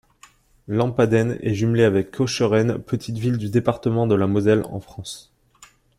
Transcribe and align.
Lampaden 0.67 1.37
est 1.41 1.53
jumelée 1.53 1.83
avec 1.83 2.09
Cocheren 2.09 2.79
petite 2.79 3.19
ville 3.19 3.37
du 3.37 3.51
département 3.51 4.07
de 4.07 4.15
la 4.15 4.25
Moselle 4.25 4.63
en 4.71 4.79
France. 4.79 5.31